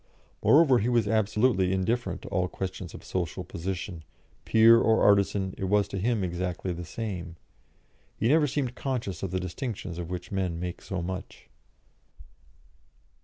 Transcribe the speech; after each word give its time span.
Moreover, 0.41 0.79
he 0.79 0.89
was 0.89 1.07
absolutely 1.07 1.71
indifferent 1.71 2.23
to 2.23 2.27
all 2.29 2.47
questions 2.47 2.95
of 2.95 3.03
social 3.03 3.43
position; 3.43 4.03
peer 4.45 4.79
or 4.81 5.03
artisan, 5.03 5.53
it 5.59 5.65
was 5.65 5.87
to 5.89 5.99
him 5.99 6.23
exactly 6.23 6.73
the 6.73 6.83
same; 6.83 7.35
he 8.17 8.27
never 8.27 8.47
seemed 8.47 8.73
conscious 8.73 9.21
of 9.21 9.29
the 9.29 9.39
distinctions 9.39 9.99
of 9.99 10.09
which 10.09 10.31
men 10.31 10.59
make 10.59 10.81
so 10.81 11.03
much. 11.03 11.49